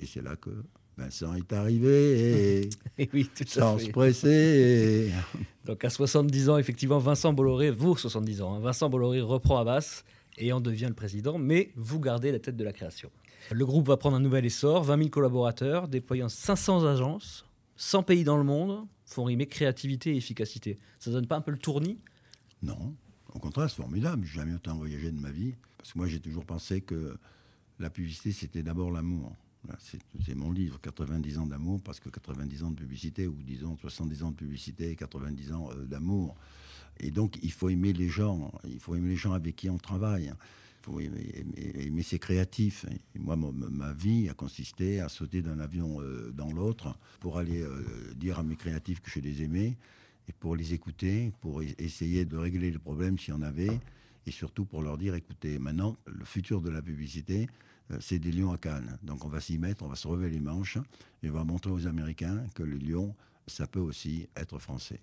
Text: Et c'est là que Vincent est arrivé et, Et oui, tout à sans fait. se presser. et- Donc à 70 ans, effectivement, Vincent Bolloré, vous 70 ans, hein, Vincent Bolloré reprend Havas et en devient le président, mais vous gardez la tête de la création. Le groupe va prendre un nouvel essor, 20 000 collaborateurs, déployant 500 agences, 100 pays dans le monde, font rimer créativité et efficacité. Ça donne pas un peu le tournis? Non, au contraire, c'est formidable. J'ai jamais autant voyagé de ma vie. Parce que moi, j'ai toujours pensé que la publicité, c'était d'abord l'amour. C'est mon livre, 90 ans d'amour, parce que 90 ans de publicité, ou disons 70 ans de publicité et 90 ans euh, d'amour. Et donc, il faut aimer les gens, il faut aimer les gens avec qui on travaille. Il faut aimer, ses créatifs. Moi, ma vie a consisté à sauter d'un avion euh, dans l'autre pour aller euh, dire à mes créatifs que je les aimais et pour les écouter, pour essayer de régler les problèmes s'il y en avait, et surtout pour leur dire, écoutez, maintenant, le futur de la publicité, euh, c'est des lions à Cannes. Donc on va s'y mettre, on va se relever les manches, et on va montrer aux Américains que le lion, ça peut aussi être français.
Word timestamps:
Et 0.00 0.06
c'est 0.06 0.22
là 0.22 0.36
que 0.36 0.50
Vincent 0.96 1.34
est 1.34 1.52
arrivé 1.52 2.62
et, 2.62 2.70
Et 2.98 3.08
oui, 3.12 3.30
tout 3.34 3.44
à 3.44 3.46
sans 3.50 3.78
fait. 3.78 3.86
se 3.86 3.90
presser. 3.90 5.10
et- 5.10 5.12
Donc 5.66 5.84
à 5.84 5.90
70 5.90 6.48
ans, 6.50 6.58
effectivement, 6.58 6.98
Vincent 6.98 7.32
Bolloré, 7.32 7.70
vous 7.70 7.96
70 7.96 8.42
ans, 8.42 8.54
hein, 8.54 8.60
Vincent 8.60 8.88
Bolloré 8.88 9.20
reprend 9.20 9.58
Havas 9.58 10.04
et 10.38 10.52
en 10.52 10.60
devient 10.60 10.86
le 10.88 10.94
président, 10.94 11.38
mais 11.38 11.72
vous 11.76 12.00
gardez 12.00 12.30
la 12.32 12.38
tête 12.38 12.56
de 12.56 12.64
la 12.64 12.72
création. 12.72 13.10
Le 13.50 13.64
groupe 13.66 13.86
va 13.88 13.96
prendre 13.96 14.16
un 14.16 14.20
nouvel 14.20 14.44
essor, 14.46 14.82
20 14.84 14.96
000 14.98 15.08
collaborateurs, 15.10 15.88
déployant 15.88 16.28
500 16.28 16.84
agences, 16.86 17.44
100 17.76 18.02
pays 18.04 18.24
dans 18.24 18.36
le 18.36 18.44
monde, 18.44 18.86
font 19.04 19.24
rimer 19.24 19.46
créativité 19.46 20.12
et 20.12 20.16
efficacité. 20.16 20.78
Ça 20.98 21.10
donne 21.10 21.26
pas 21.26 21.36
un 21.36 21.40
peu 21.40 21.50
le 21.50 21.58
tournis? 21.58 21.98
Non, 22.62 22.94
au 23.34 23.38
contraire, 23.38 23.70
c'est 23.70 23.76
formidable. 23.76 24.26
J'ai 24.26 24.40
jamais 24.40 24.54
autant 24.54 24.76
voyagé 24.76 25.10
de 25.10 25.20
ma 25.20 25.30
vie. 25.30 25.54
Parce 25.78 25.92
que 25.92 25.98
moi, 25.98 26.08
j'ai 26.08 26.18
toujours 26.20 26.44
pensé 26.44 26.80
que 26.80 27.16
la 27.78 27.88
publicité, 27.88 28.32
c'était 28.32 28.62
d'abord 28.62 28.90
l'amour. 28.90 29.32
C'est 29.78 30.34
mon 30.34 30.52
livre, 30.52 30.80
90 30.80 31.38
ans 31.38 31.46
d'amour, 31.46 31.80
parce 31.82 32.00
que 32.00 32.08
90 32.08 32.64
ans 32.64 32.70
de 32.70 32.76
publicité, 32.76 33.26
ou 33.26 33.36
disons 33.42 33.76
70 33.76 34.22
ans 34.22 34.30
de 34.30 34.36
publicité 34.36 34.90
et 34.90 34.96
90 34.96 35.52
ans 35.52 35.70
euh, 35.70 35.84
d'amour. 35.84 36.36
Et 37.00 37.10
donc, 37.10 37.38
il 37.42 37.52
faut 37.52 37.68
aimer 37.68 37.92
les 37.92 38.08
gens, 38.08 38.52
il 38.64 38.80
faut 38.80 38.94
aimer 38.94 39.10
les 39.10 39.16
gens 39.16 39.32
avec 39.32 39.56
qui 39.56 39.70
on 39.70 39.78
travaille. 39.78 40.32
Il 40.80 40.84
faut 40.84 41.00
aimer, 41.00 42.02
ses 42.02 42.18
créatifs. 42.18 42.86
Moi, 43.18 43.36
ma 43.36 43.92
vie 43.92 44.28
a 44.28 44.34
consisté 44.34 45.00
à 45.00 45.08
sauter 45.08 45.42
d'un 45.42 45.58
avion 45.58 46.00
euh, 46.00 46.32
dans 46.32 46.50
l'autre 46.50 46.96
pour 47.20 47.38
aller 47.38 47.62
euh, 47.62 47.84
dire 48.16 48.38
à 48.38 48.42
mes 48.42 48.56
créatifs 48.56 49.00
que 49.00 49.10
je 49.10 49.20
les 49.20 49.42
aimais 49.42 49.76
et 50.28 50.32
pour 50.32 50.56
les 50.56 50.74
écouter, 50.74 51.32
pour 51.40 51.62
essayer 51.62 52.24
de 52.24 52.36
régler 52.36 52.70
les 52.70 52.78
problèmes 52.78 53.18
s'il 53.18 53.34
y 53.34 53.36
en 53.36 53.42
avait, 53.42 53.80
et 54.28 54.30
surtout 54.30 54.66
pour 54.66 54.82
leur 54.82 54.98
dire, 54.98 55.14
écoutez, 55.14 55.58
maintenant, 55.58 55.96
le 56.06 56.24
futur 56.24 56.60
de 56.60 56.68
la 56.68 56.82
publicité, 56.82 57.48
euh, 57.90 57.96
c'est 57.98 58.18
des 58.18 58.30
lions 58.30 58.52
à 58.52 58.58
Cannes. 58.58 58.98
Donc 59.02 59.24
on 59.24 59.28
va 59.28 59.40
s'y 59.40 59.56
mettre, 59.58 59.82
on 59.82 59.88
va 59.88 59.96
se 59.96 60.06
relever 60.06 60.28
les 60.28 60.40
manches, 60.40 60.76
et 61.22 61.30
on 61.30 61.32
va 61.32 61.44
montrer 61.44 61.70
aux 61.70 61.86
Américains 61.86 62.44
que 62.54 62.62
le 62.62 62.76
lion, 62.76 63.14
ça 63.46 63.66
peut 63.66 63.80
aussi 63.80 64.28
être 64.36 64.58
français. 64.58 65.00